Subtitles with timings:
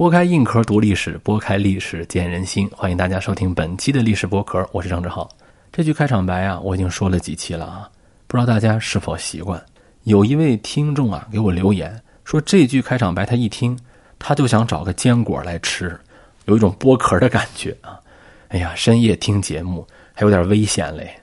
[0.00, 2.66] 剥开硬壳读历史，剥开历史见人心。
[2.74, 5.28] 欢迎大家收听本期的历史剥壳，我是张志浩。
[5.70, 7.86] 这句开场白啊，我已经说了几期了啊，
[8.26, 9.62] 不知道大家是否习惯？
[10.04, 13.78] 有一位听众啊给我留言说，这句开场白他一听，
[14.18, 16.00] 他就想找个坚果来吃，
[16.46, 18.00] 有一种剥壳的感觉啊。
[18.48, 21.14] 哎呀，深夜听节目还有点危险嘞。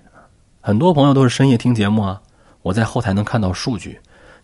[0.61, 2.21] 很多朋友都是深夜听节目啊，
[2.61, 3.99] 我在后台能看到数据，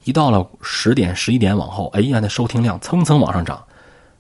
[0.06, 3.64] 一到了十点、十一点往后，哎呀，那收听量蹭蹭往上涨。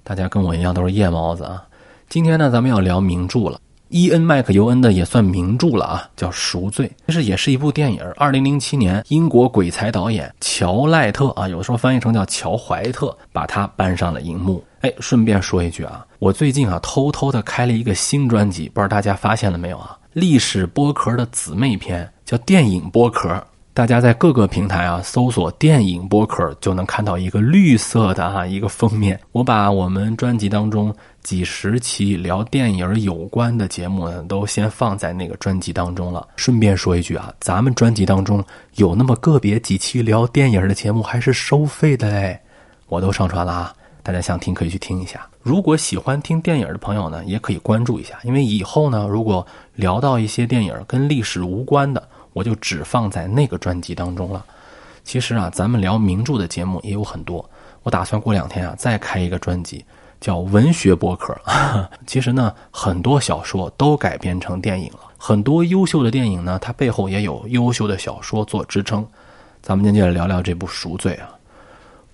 [0.03, 1.63] 大家跟我一样都是夜猫子啊。
[2.09, 3.59] 今天呢，咱们要聊名著了。
[3.89, 8.01] 伊恩·麦克尤恩的也算名著了啊，叫《赎罪》，其实也是一部电影。
[8.17, 14.63] 二零零七年，英国鬼才导演乔赖特啊，有的时候翻译成叫乔怀特，把它搬上了荧幕。
[14.81, 19.95] 哎，顺便说一句啊，我最近啊偷偷的开了一个新专辑，不知道大家发现了没有啊？
[20.13, 23.41] 历史剥壳的姊妹篇叫电影剥壳。
[23.75, 29.19] 大家在各个平台啊搜索“电影播客”，就能看到一个绿色的啊一个封面。
[29.31, 36.27] 我把我们专辑当中几十期聊电影有关的节目呢，都先放在那个专辑当中了。
[36.35, 42.39] 顺便说一句啊，咱们专辑当中有那么个别几期聊电影的节目还是收费的嘞，
[42.89, 45.27] 我都上传了啊，大家想听可以去听一下。
[45.41, 52.07] 如果喜欢听电影的朋友呢，也可以关注一下，因为以后呢，如果聊到一些电影跟历史无关的。
[52.33, 54.45] 我就只放在那个专辑当中了。
[55.03, 57.47] 其实啊，咱们聊名著的节目也有很多。
[57.83, 59.85] 我打算过两天啊，再开一个专辑，
[60.21, 61.35] 叫文学博客。
[62.07, 69.05] 其实呢，很多小说都改编成电影了，很多优秀的电影呢，它背后也有优秀的小说做支撑。
[69.61, 71.29] 咱们今天就来聊聊这部《赎罪》啊。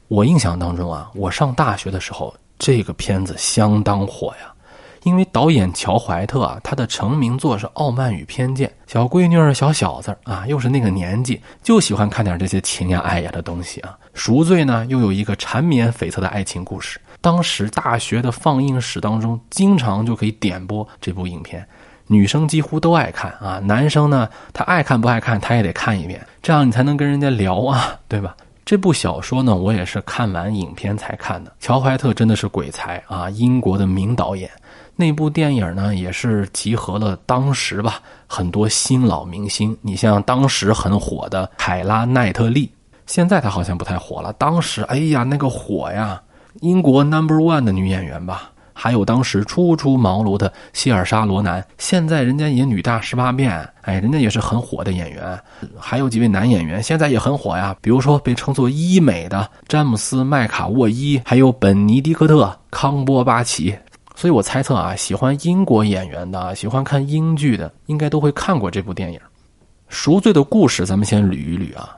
[0.08, 4.52] 我印象当中啊，我上大学的时候，这个片子相当火呀。
[5.03, 13.97] 因为导演乔怀特啊，他的成名作是《傲慢与偏见》，小闺女儿、小小子啊，又是那个年纪，就喜欢看点这些情呀爱呀的东西啊。
[14.14, 17.00] 赎罪呢，又有一个缠绵悱恻的爱情故事。
[17.22, 21.66] 当时大学的放映室当中，经常就可以点播这部影片，
[22.08, 23.59] 女生几乎都爱看啊。
[23.59, 28.36] 男生呢，他爱看不爱看，他也得看一遍，这样你才能跟人家聊啊， 对吧？
[28.66, 31.52] 这部小说呢，我也是看完影片才看的。
[31.60, 34.49] 乔怀特真的是鬼才啊，英国的名导演。
[34.99, 39.76] 那部电影呢，也是集合了当时吧很多新老明星。
[39.82, 42.70] 你像当时很火的凯拉奈特利，
[43.05, 44.33] 现在她好像不太火了。
[44.33, 46.21] 当时，哎呀，那个火呀，
[46.60, 48.52] 英国 Number One 的女演员吧。
[48.73, 55.39] 还有当时初出茅庐的希尔莎罗南，现在人家也女大十八变，哎，人家也是很火的演员。
[55.77, 63.73] 还有几位男演员现在也很火呀，比如说被称作医美的詹姆斯麦卡沃伊，还有本尼迪克特康波巴奇。
[64.19, 69.17] 所以我猜测啊，喜欢英国演员的，喜欢看英剧的，应该都会看过这部电影
[69.87, 70.85] 《赎罪》的故事。
[70.85, 71.95] 咱们先捋一捋啊。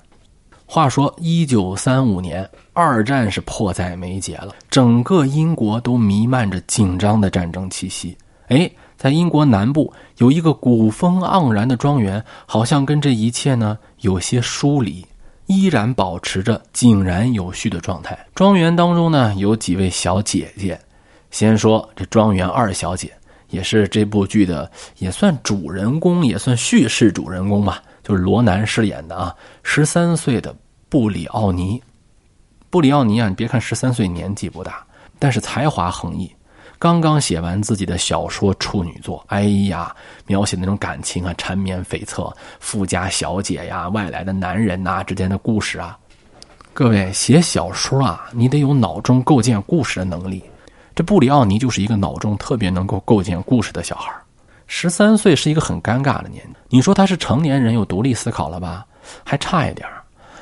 [0.67, 8.15] 话说，一九三五年，二战是迫在眉睫了，整个英国都弥漫着紧张的战争气息。
[8.49, 15.03] 哎，在英国南部有一个古风盎然的庄园，好像跟这一切呢有些疏离，
[15.47, 18.15] 依然保持着井然有序的状态。
[18.35, 20.79] 庄园当中呢，有几位小姐姐。
[21.31, 23.11] 先说这庄园二小姐，
[23.49, 24.69] 也是这部剧的
[24.99, 30.55] 也算主人公，也算叙事主人公吧，就是罗南饰演的啊，十三岁的
[30.89, 31.81] 布里奥尼。
[32.69, 34.85] 布里奥尼啊，你别看十三岁年纪不大，
[35.17, 36.31] 但是才华横溢。
[36.77, 45.97] 刚刚写完自己的小说处女作，哎呀，描写那种感情啊，缠绵悱恻，富家小姐呀，外来的男人呐之间的故事啊。
[46.73, 50.43] 各位写小说啊，你得有脑中构建故事的能力。
[50.93, 54.11] 这布里奥尼就是一个脑中特别能够构建故事的小孩
[54.67, 56.53] 十三岁是一个很尴尬的年纪。
[56.69, 58.85] 你说他是成年人有独立思考了吧？
[59.23, 60.01] 还差一点儿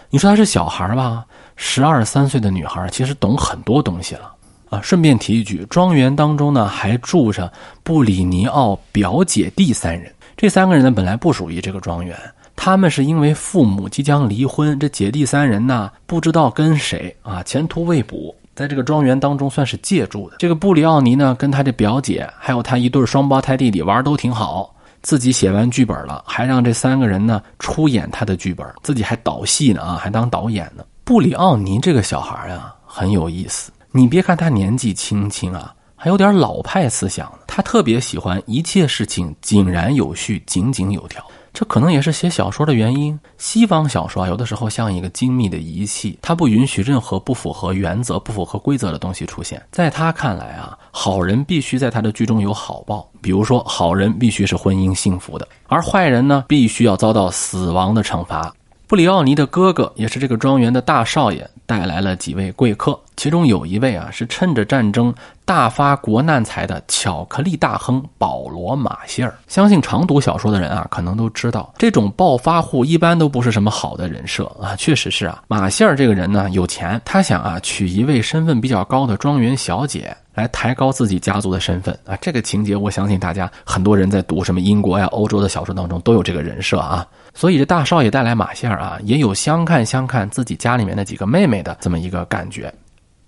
[0.10, 1.26] 你说他是小孩吧？
[1.56, 4.34] 十二三岁的女孩其实懂很多东西了
[4.70, 4.82] 啊。
[4.82, 7.52] 顺便提一句，庄园当中呢还住着
[7.84, 10.14] 布里尼奥表姐弟三人。
[10.36, 12.18] 这三个人呢本来不属于这个庄园，
[12.56, 18.36] 他们是因为父母即将离婚，这姐弟三人呢不知道跟谁啊，前途未卜。
[18.60, 20.36] 在这个庄园当中算是借住的。
[20.38, 30.84] 这个布里奥尼呢，跟他这表姐还有他一对双胞胎弟弟玩都挺好，自己写完剧本了，还让这三个人呢出演他的剧本，自己还导戏呢啊，还当导演呢。
[31.06, 41.24] 布里奥尼这个小孩啊很有意思，你别看他年纪轻轻啊，还有点老派思想，他特别喜欢一切事情井然有序、井井有条。
[41.54, 43.20] 这可能也是写小说的原因。
[43.38, 49.62] 西方小说啊，有的时候像一个精密的仪器，它不允许任何不符合原则、不符合规则的东西出现。
[49.72, 58.54] 在他看来啊，好人必须在他的剧中有好报，比如说好人必须是婚姻幸福的，而坏人呢，必须要遭到死亡的惩罚。
[58.88, 65.14] 布里奥尼的哥哥也是这个庄园的大少爷，带来了几位贵客，其中有一位啊是趁着战争
[65.44, 69.38] 大发国难财的巧克力大亨保罗·马歇尔。
[69.46, 74.74] 相信常读小说的人啊，可能都知道，这种暴发户一般都不是什么好的人设啊。
[74.78, 80.16] 确实是啊，马歇尔这个人呢有钱，他想啊娶一位身份比较高的庄园小姐。
[80.34, 82.16] 来抬高自己家族的身份啊！
[82.22, 87.06] 这个情节，我相信大家很多人在读什么英国呀、欧洲的小说当中都有这个人设啊。
[87.34, 92.74] 所以这大少爷带来马歇尔啊，也有相看相看自己家里面的几个妹妹的这么一个感觉。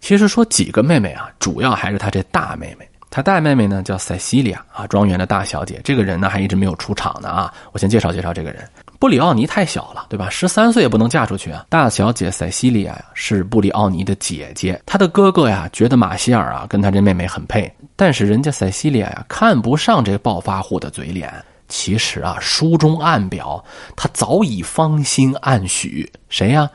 [0.02, 2.86] 其实说几个妹妹啊，主要还是他这大妹妹。
[3.10, 5.82] 他大妹妹呢叫塞西利亚啊，庄园的大小姐。
[5.84, 7.54] 这个人呢还一直没有出场呢啊！
[7.74, 8.68] 我先介绍介绍这个人。
[9.00, 10.30] 布里奥尼太小了，对吧？
[10.30, 11.66] 十三岁也不能嫁出去啊。
[11.68, 21.32] 大小姐塞西利亚呀是布里奥尼的姐姐，她的哥哥呀觉得马歇尔啊跟他这妹妹很配，但是人家塞西利亚呀看不上这暴发户的嘴脸。
[21.68, 23.62] 其实啊，书中暗表，
[23.96, 26.70] 他早已芳心暗许谁呀？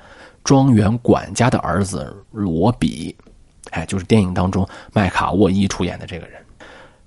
[0.46, 3.12] 庄园管家的儿子罗比，
[3.72, 6.40] 哎，就是电影当中麦卡沃伊出演的这个人。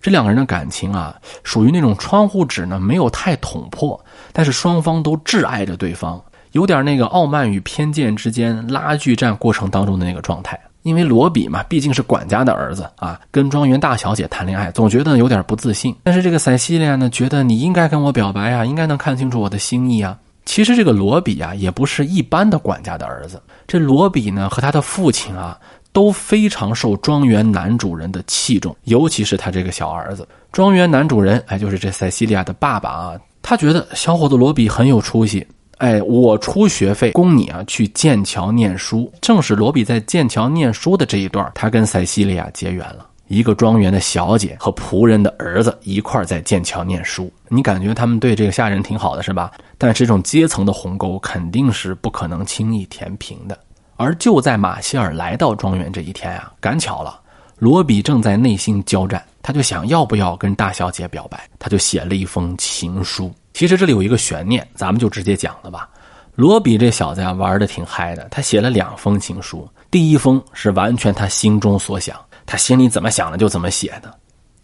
[0.02, 3.98] 这两个人的感情啊，属于那种窗户纸呢，没有太捅破，
[4.34, 6.22] 但是双方都挚爱着对方，
[6.52, 10.60] 有点那个傲慢与偏见之间拉锯战过程当中的那个状态。
[10.84, 15.96] 因为罗比嘛，毕竟是管家的儿子啊，跟庄园大小姐谈恋爱，总觉得有点不自信。
[16.04, 20.18] 但是这个塞西利亚呢，觉得你应该跟我表白啊，应该能看清楚我的心意啊。
[20.50, 25.56] 其实这个罗比啊，也不是一般的管家的儿子，这罗比呢，和他的父亲啊。
[25.92, 30.26] 都非常受庄园男主人的器重，尤其是他这个小儿子。
[30.52, 35.46] 庄园男主人，哎，就是这塞西利亚的爸爸啊，他觉得小伙子罗比很有出息，
[35.80, 39.12] 哎，我出学费供你啊去剑桥念书。
[39.20, 43.09] 正是罗比在剑桥念书的这一段，他跟塞西利亚结缘了。
[43.30, 49.52] 一个庄园的小姐和仆人的儿子一块在剑桥念书，你感觉他们对这个下人挺好的是吧？
[49.78, 53.58] 但是这种阶层的鸿沟肯定是不可能轻易填平的。
[53.98, 57.20] 而就在马歇尔来到庄园这一天啊，赶巧了，
[57.60, 63.32] 罗比正在内心交战，他就想要不要跟大小姐表白，他就写了一封情书。
[63.54, 65.88] 其实这里有一个悬念，咱们就直接讲了吧。
[66.34, 72.18] 罗比这小子呀，玩的挺嗨的，他写了两封情书，第一封是完全他心中所想，
[72.50, 74.12] 他心里怎么想的就怎么写的，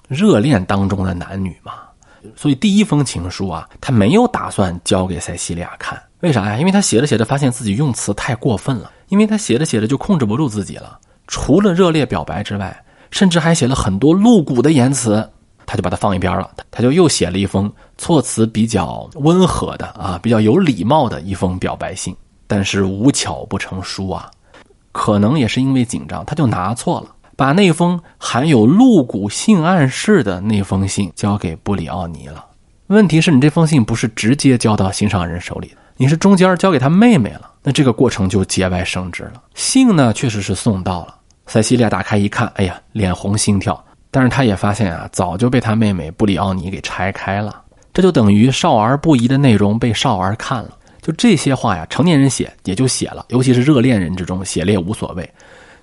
[0.07, 1.73] 热恋当中的男女嘛，
[2.35, 6.01] 所以第一封情书啊，他没有打算交给塞西利亚看。
[6.21, 6.57] 为啥呀？
[6.57, 10.99] 因为他写着写着发现自己用词太过分了，因为他写着写着就控制不住自己了。
[11.27, 12.75] 除了热烈表白之外，
[13.11, 15.29] 甚至还写了很多露骨的言辞，
[15.67, 16.49] 他就把它放一边了。
[16.71, 22.15] 他就又写了一封措辞比较温和的啊，比较有礼貌的一封表白信。
[22.47, 24.31] 但是无巧不成书啊，
[24.91, 32.45] 可能也是因为紧张，他就拿错了，把那封含有露骨性暗示的那封信交给布里奥尼了。
[32.87, 35.77] 问题是你这封信不是直接交到心上人手里的。
[35.97, 39.41] 你是中间交给他妹妹了，那这个过程就节外生枝了。
[39.53, 41.15] 信呢，确实是送到了。
[41.47, 43.81] 塞西利亚打开一看，哎呀，脸红心跳。
[44.11, 47.61] 但是他也发现啊，早就被他妹妹布里奥尼给拆开了。
[47.93, 50.69] 这就等于少儿不宜的内容被少儿看了。
[51.01, 55.29] 就这些话呀，成年人写也就写了，尤其是热恋人之中写了也无所谓。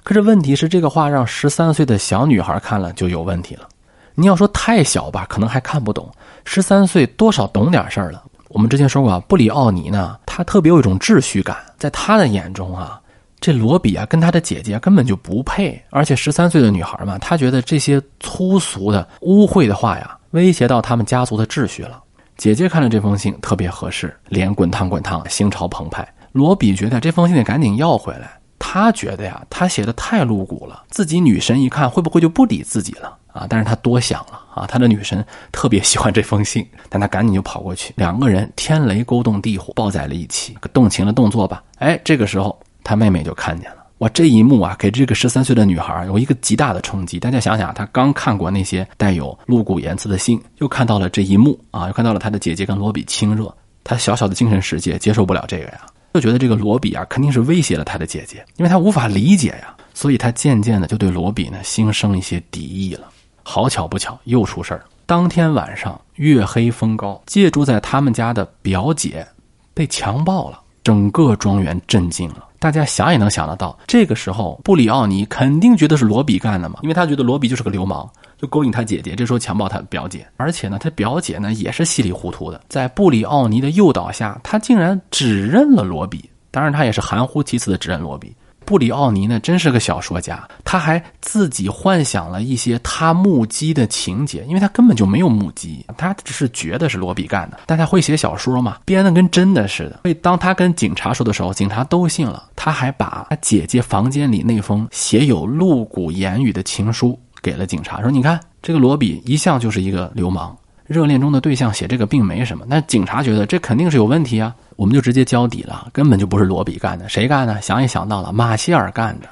[0.02, 3.68] 可是问题是，这个话让十三岁的小女孩看了就有问题了。
[4.14, 6.04] 你要说太小吧，可能还看不懂；
[6.44, 8.22] 十三岁多少懂点事儿了。
[8.48, 13.00] 我们之前说过啊，布里奥尼呢，他特别有一种秩序感，在他的眼中啊，
[13.40, 22.02] 这罗比啊跟他的姐姐根本就不配，而且十三岁的女孩嘛，他觉得这些粗俗的、污秽的话呀，威胁到他们家族的秩序了。
[22.36, 26.06] 姐姐看了这封信特别合适，脸滚烫滚烫，心潮澎湃。
[26.32, 28.32] 罗比觉得这封信得赶紧要回来，
[28.64, 33.18] 他觉得呀，他写的太露骨了，自己女神一看会不会就不理自己了？
[33.32, 33.44] 啊！
[33.48, 34.66] 但是他多想了啊！
[34.68, 41.60] 他的女神特别喜欢这封信，但他赶紧就跑过去，两个人天雷勾动地火，抱在了一起，动情的动作吧。
[41.78, 43.78] 哎，这个时候他妹妹就看见了。
[43.98, 47.18] 哇，这一幕啊，给这个十三岁的女孩有一个极大的冲击。
[47.18, 53.52] 大家想想，她刚看过那些带有露骨言辞的信，又看到了这一幕啊，又看到了她的姐姐跟罗比亲热，
[53.82, 55.80] 她小小的精神世界接受不了这个呀，
[56.12, 63.06] 就觉得这个罗比啊肯定是威胁了他的姐姐，因为他无法理解呀，所以他渐渐的就对罗比呢心生一些敌意了。
[63.42, 64.84] 好巧不巧，又出事儿。
[65.04, 69.26] 当天晚上，月黑风高，借住在他们家的表姐
[69.74, 72.46] 被强暴了，整个庄园震惊了。
[72.58, 78.08] 大家想也能想得到，这个时候布里奥尼肯定觉得是罗比干的嘛，因为他觉得罗比就是个流氓，
[78.42, 80.26] 就勾引他姐姐，这时候强暴他表姐。
[80.36, 86.28] 而且呢，他表姐呢也是稀里糊涂的，在布里奥尼的诱导下，他竟然指认了罗比。
[86.50, 88.34] 当然，他也是含糊其辞的指认罗比。
[88.64, 97.60] 布里奥尼呢，真是个小说家，他还自己幻想了一些他目击的情节，因为他根本就没有目击，他只是觉得是罗比干的。
[97.66, 100.00] 但他会写小说嘛，编的跟真的似的。
[100.02, 102.50] 所以当他跟警察说的时候，警察都信了。
[102.54, 110.56] 他还把他姐姐房间里那封写有露骨言语的情书给了警察，说：“你看，这个罗比一向就是一个流氓，
[110.86, 112.64] 热恋中的对象写这个并没什么。
[112.68, 117.60] 那警察觉得这肯定是有问题啊。”我们就直接交底了，根本就不是罗比干的，谁干的？
[117.60, 119.28] 想也想到了，马歇尔干的。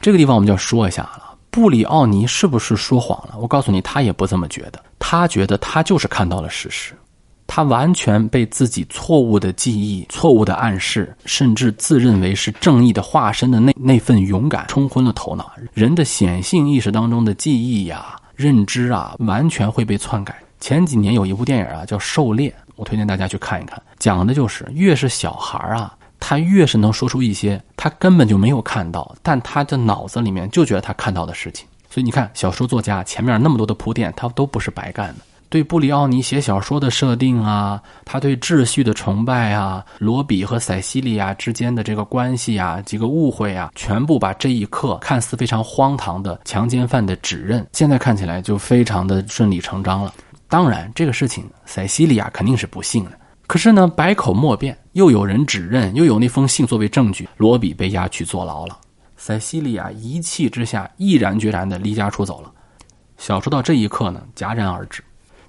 [0.00, 3.34] 这个地方我们就要说一下了，布里奥尼是不是说谎了？
[3.38, 6.92] 我告诉你，他也不这么觉得，他觉得他就是看到了事实，
[7.54, 15.52] 他完全被自己错误的记忆、错误的暗示，甚至自认为是正义的化身的那那份勇敢冲昏了头脑。
[15.72, 20.36] 人的显性意识当中的记忆呀、认知啊，完全会被篡改。
[20.58, 22.50] 前几年有一部电影啊，叫《狩猎》。
[22.74, 31.64] 我推荐大家去看一看，讲的就是越是小孩啊，他越是能说出一些他根本就没有看到，但他的脑子里面就觉得他看到的事情。
[31.88, 35.20] 所以你看，小说作家前面那么多的铺垫，他都不是白干的。
[35.54, 50.12] 对布里奥尼写小说的设定啊，他对秩序的崇拜啊，罗比和塞西利亚之间的这个关系啊，几个误会啊，全部把这一刻看似非常荒唐的强奸犯的指认，现在看起来就非常的顺理成章了。
[50.48, 53.12] 当然，这个事情塞西利亚肯定是不信的。
[53.46, 58.76] 可是呢，百口莫辩，又有人指认，又有那封信作为证据，罗比被押去坐牢了。
[59.16, 62.50] 塞西利亚一气之下，毅然决然地离家出走了。
[63.18, 65.00] 小说到这一刻呢，戛然而止。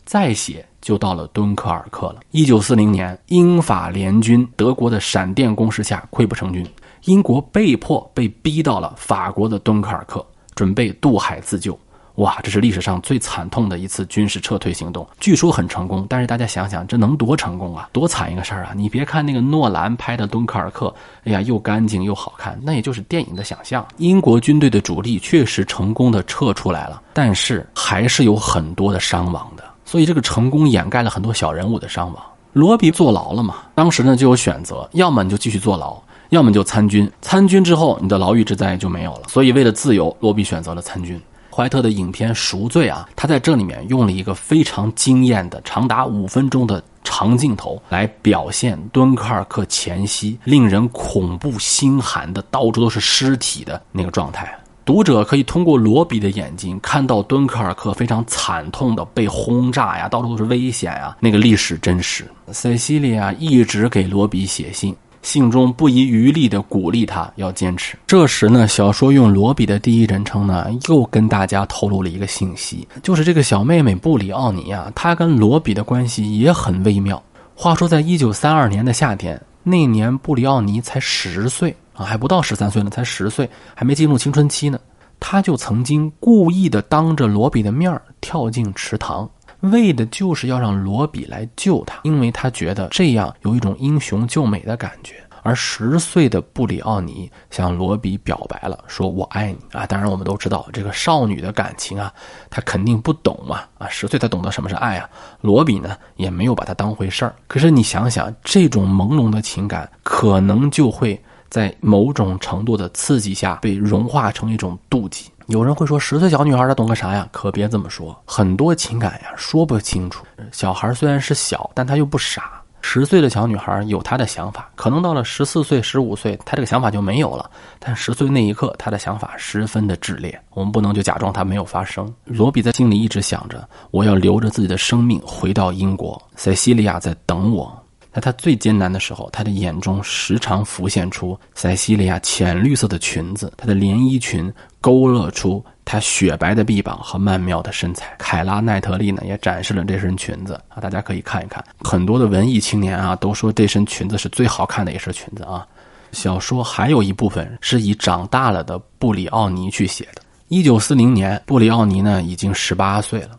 [0.06, 2.18] 再写就到了敦刻尔克了。
[2.32, 6.66] 一九四零年，英法联军德国的闪电攻势下溃不成军，
[7.06, 11.78] 英国被迫被逼到了法国的敦刻尔克，准备渡海自救。
[12.16, 18.72] 哇，这是历史上最惨痛的一次军事撤退行动，据说很成功，但是大家想想，这能多成功啊，多惨一个事儿啊！
[18.74, 20.88] 你别看那个诺兰拍的《敦刻尔克》，
[21.26, 23.86] 哎呀，又干净又好看，那也就是电影的想象。
[23.98, 32.22] 英国军队的主力确实成功的撤出来了，但是还是有很多的伤亡的，所以这个成功掩盖了很多小人物的伤亡。
[32.54, 33.56] 罗比坐牢了嘛？
[33.76, 37.10] 当时呢就有选择，要么你就继续坐牢，要么就参军。
[37.22, 39.24] 参军之后，你的牢狱之灾就没有了。
[39.28, 41.22] 所以为了自由，罗比选择了参军。
[41.52, 54.54] 怀特的影片《赎罪》啊，他在这里面用了一个非常惊艳的长达五分钟的长镜头来表现敦刻尔克前夕令人恐怖心寒的到处都是尸体的那个状态。
[54.86, 62.24] 读者可以通过罗比的眼睛看到敦刻尔克非常惨痛的被轰炸呀，到处都是危险呀，那个历史真实。
[62.52, 64.96] 塞西利亚一直给罗比写信。
[65.24, 67.98] 信中不遗余力地鼓励他要坚持。
[68.06, 77.20] 这时呢，小说用罗比的第一人称呢，又跟大家透露了一个信息，就是这个小妹妹布里奥尼啊，她跟罗比的关系也很微妙。
[77.56, 84.80] 话说，在一九三二年的夏天，那年布里奥尼才十岁啊，还不到十三岁呢，才十岁，还没进入青春期呢。
[85.20, 89.28] 他就曾经故意的当着罗比的面跳进池塘，
[89.62, 95.16] 为的就是要让罗比来救他，因为他觉得这样有一种英雄救美的感觉。
[95.42, 99.86] 而十岁的布里奥尼向罗比表白了，说我爱你啊！
[99.86, 102.12] 当然，我们都知道这个少女的感情啊，
[102.50, 103.88] 她肯定不懂嘛啊！
[103.88, 105.08] 十岁她懂得什么是爱啊！
[105.42, 107.36] 罗比呢也没有把她当回事儿。
[107.46, 115.30] 可是你想想，这种朦胧的情感，可能就会在某种程度的刺激下被融化成一种妒忌。
[115.48, 117.28] 有人会说，十岁小女孩她懂个啥呀？
[117.32, 120.26] 可别这么说，很多情感呀说不清楚。
[120.52, 122.62] 小孩虽然是小，但他又不傻。
[122.82, 127.50] 十岁的小女孩有她的想法，可能到了十四岁、十五岁，她这个想法就没有了。
[127.80, 130.40] 但十岁那一刻，她的想法十分的炽烈。
[130.52, 132.14] 我们不能就假装它没有发生。
[132.26, 136.22] 罗比在心里一直想着，我要留着自己的生命回到英国。
[136.36, 137.76] 塞西利亚在等我。
[138.16, 148.16] 在他最艰难的时候，他的眼中时常浮现出塞西利亚浅绿色的裙子，她的连衣裙勾勒出她雪白的臂膀和曼妙的身材。
[148.18, 151.62] 凯拉奈特利呢也展示了这身裙子啊，大家可以看一看。
[151.82, 155.68] 很多的文艺青年啊都说这身裙子是最好看的一身裙子啊。
[156.14, 160.22] 小说还有一部分是以长大了的布里奥尼去写的。
[160.48, 163.32] 一九四零年，布里奥尼呢已经十八岁了，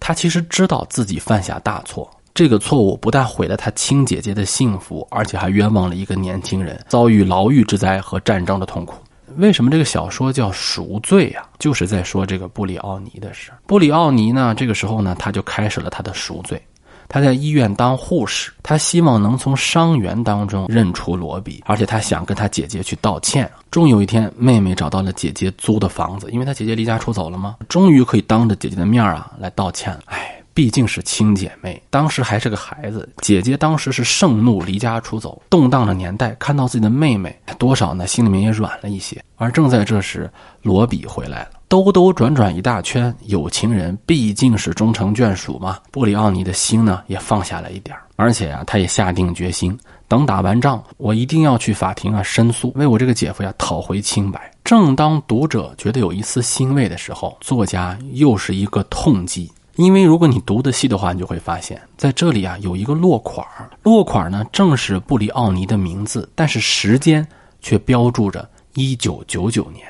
[0.00, 2.10] 他其实知道自己犯下大错。
[2.36, 8.98] 这个错误不但毁了他亲姐姐的幸福，而且还冤枉了一个年轻人，遭遇牢狱之灾和战争的痛苦。
[9.38, 11.42] 为什么这个小说叫赎罪呀？
[11.58, 13.50] 就是在说这个布里奥尼的事。
[13.66, 16.60] 布里奥尼呢，这个时候呢，他就开始了他的赎罪。
[17.08, 23.50] 他在医院当护士，他希望能从伤员当中认出罗比，而且他想跟他姐姐去道歉。
[23.70, 29.98] 终有一天，妹妹找到了姐姐租的房子，因为他姐姐离家出走了嘛，终于可以当着姐姐的面啊来道歉。
[30.04, 30.34] 哎。
[30.56, 33.06] 毕竟是亲姐妹，当时还是个孩子。
[33.18, 39.22] 姐姐当时是盛怒离家出走，动荡的年代，看到自己的妹妹，多少呢，心里面也软了一些。
[39.36, 40.30] 而正在这时，
[40.62, 45.78] 罗比回来了，兜兜转转一大圈，有情人毕竟是终成眷属嘛。
[45.90, 54.50] 布里奥尼的心呢，也放下了一点而且啊，他也下定决心，等打完仗，我一定要去法庭啊申诉，为我这个姐夫呀讨回清白。
[54.64, 59.52] 正当读者觉得有一丝欣慰的时候，作家又是一个痛击。
[59.76, 63.46] 因为如果你读的细的话，你就会发现，在这里啊有一个落款，
[63.82, 67.26] 落款呢正是布里奥尼的名字，但是时间
[67.60, 69.86] 却标注着一九九九年。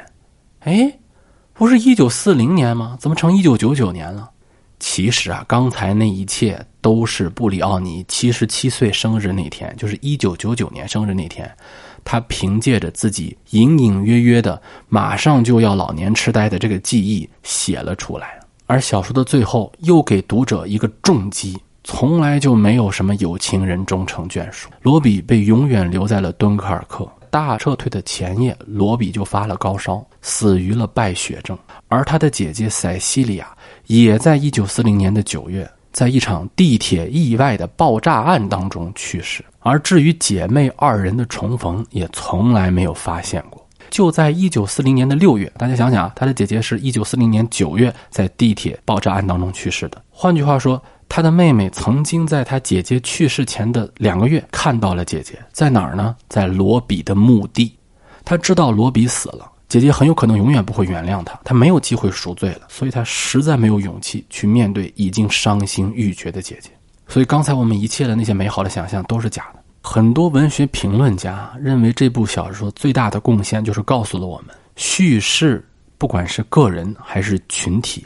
[0.61, 0.99] 哎，
[1.53, 2.97] 不是一九四零年吗？
[3.01, 4.31] 怎么成一九九九年了？
[4.79, 11.51] 其实啊，刚才那一切都是布里奥尼七十七岁生日那天，就是一九九九年生日那天，
[12.05, 18.39] 他凭借着自己隐隐约约的马上就要老年痴呆的这个记忆写了出来。
[18.67, 24.69] 而小说的最后又给读者一个重击：从来就没有什么有情人终成眷属。
[24.83, 27.09] 罗比被永远留在了敦刻尔克。
[27.29, 31.59] 大撤退的前夜，罗比就发了高烧，死于了败血症。
[31.89, 33.55] 而他的姐姐塞西利亚
[33.87, 39.45] 也在1940年的9月，在一场地铁意外的爆炸案当中去世。
[39.59, 43.66] 而至于姐妹二人的重逢，也从来没有发现过。
[43.97, 50.03] 就在一九四零年的六月，大家想想啊，他的姐姐是一九四零年九月在地铁爆炸案当中去世的。
[50.11, 56.15] 换句话说，他的妹妹曾经在他姐姐去世前的两个月看到了姐姐在哪儿呢？
[56.29, 57.75] 在罗比的墓地。
[58.23, 66.69] 他知道罗比死了，姐姐很有可能永远不会原谅他，他没有机会赎罪了，所以他实在没有勇气去面对已经伤心欲绝的姐姐。
[67.09, 69.56] 所以刚才我们一切的那些美好的想象都是假的。
[69.89, 75.65] 很多文学评论家认为，这部小说最大的贡献就是告诉了我们，叙事
[75.97, 78.05] 不管是个人还是群体，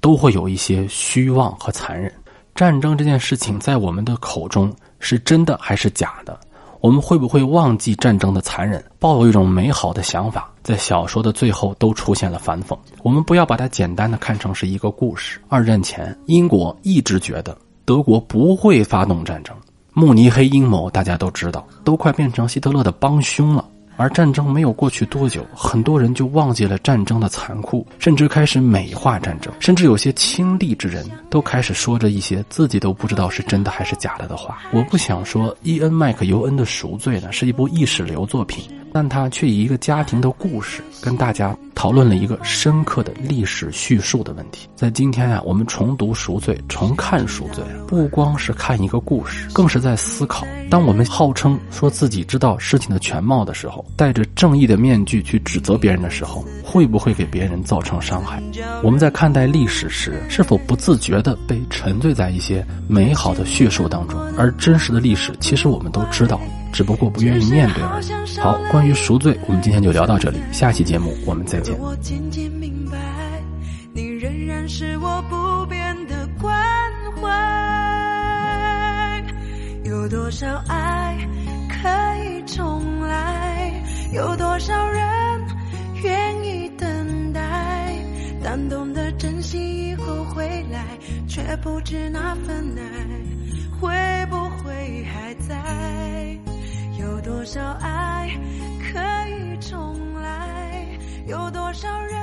[0.00, 2.10] 都会有一些虚妄和残忍。
[2.54, 6.38] 战争这件事情在我们的口中是真的还是假的？
[6.80, 10.48] 我们会不会忘记战争的残忍，抱有一种美好的想法？
[10.62, 12.78] 在小说的最后都出现了反讽。
[13.02, 15.40] 我们不要把它简单的看成是一个故事。
[15.48, 19.54] 二战前，英国一直觉得德国不会发动战争。
[19.98, 23.64] 慕尼黑阴谋，大家都知道，都快变成希特勒的帮凶了。
[23.96, 34.58] 而战争没有过去多久，很多人就忘记了战争的残酷，甚至开始美化战争，甚至有些亲历之人都开始说着一些自己都不知道是真的还是假的的话。
[34.70, 38.64] 我不想说伊恩·麦克尤恩的《赎罪》呢是一部意识流作品。
[38.92, 44.66] 但他却以一个家庭的故事跟大家讨论了一个深刻的历史叙述的问题。
[44.74, 58.42] 在今天啊，我们重读《赎罪》，重看《赎罪》，不光是看一个故事，更是在思考：当我们号称说自己知道事情的全貌的时候，戴着正义的面具去指责别人的时候，会不会给别人造成伤害？
[58.82, 64.18] 我们在看待历史时，是否不自觉地被沉醉在一些美好的叙述当中？
[64.38, 66.40] 而真实的历史，其实我们都知道。
[66.76, 67.82] 只不过不愿意面对。
[68.42, 70.38] 好，关于赎罪，我们今天就聊到这里。
[70.52, 71.74] 下期节目我们再见。
[71.78, 72.98] 我渐渐明白，
[73.94, 76.54] 你仍然是我不变的关
[77.18, 77.32] 怀。
[79.84, 81.16] 有多少爱
[81.66, 81.88] 可
[82.22, 83.72] 以重来？
[84.12, 85.02] 有多少人
[86.02, 87.40] 愿意等待？
[88.44, 90.84] 但懂得珍惜以后回来，
[91.26, 92.82] 却不知那份爱
[93.80, 93.88] 会
[94.28, 95.56] 不会还在？
[97.26, 98.30] 多少爱
[98.78, 100.86] 可以重来
[101.26, 102.15] 有多少人